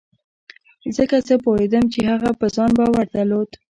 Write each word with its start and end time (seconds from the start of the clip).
ځکه 0.95 1.15
زه 1.27 1.35
پوهېدم 1.43 1.83
چې 1.93 1.99
هغه 2.11 2.29
په 2.39 2.45
ځان 2.55 2.71
باور 2.79 3.05
درلود. 3.15 3.49